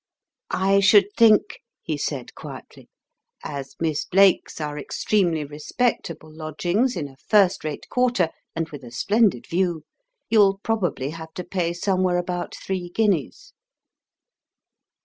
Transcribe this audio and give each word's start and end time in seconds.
"I 0.49 0.79
should 0.79 1.13
think," 1.15 1.59
he 1.83 1.95
said 1.95 2.33
quietly, 2.33 2.89
"as 3.43 3.75
Miss 3.79 4.03
Blake's 4.03 4.59
are 4.59 4.79
extremely 4.79 5.43
respectable 5.45 6.33
lodgings, 6.33 6.95
in 6.95 7.07
a 7.07 7.17
first 7.17 7.63
rate 7.63 7.85
quarter, 7.89 8.29
and 8.55 8.67
with 8.69 8.83
a 8.83 8.89
splendid 8.89 9.45
view, 9.47 9.83
you'll 10.27 10.57
probably 10.63 11.11
have 11.11 11.35
to 11.35 11.43
pay 11.43 11.71
somewhere 11.71 12.17
about 12.17 12.55
three 12.55 12.89
guineas." 12.89 13.53